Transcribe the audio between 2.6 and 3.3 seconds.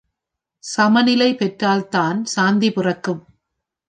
பிறக்கும்.